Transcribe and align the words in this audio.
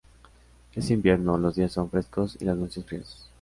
En 0.73 0.93
invierno, 0.93 1.37
los 1.37 1.53
días 1.57 1.73
son 1.73 1.91
frescos 1.91 2.35
y 2.41 2.45
las 2.45 2.57
noches 2.57 2.83
frías. 2.85 3.29